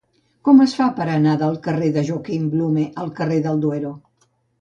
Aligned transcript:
Com 0.47 0.61
es 0.63 0.71
fa 0.77 0.85
per 0.99 1.05
anar 1.15 1.35
del 1.41 1.59
carrer 1.67 1.89
de 1.97 2.03
Joaquim 2.07 2.47
Blume 2.55 2.87
al 3.03 3.13
carrer 3.21 3.39
del 3.45 3.63
Duero? 3.67 3.93